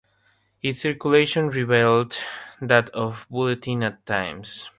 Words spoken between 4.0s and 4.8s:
times.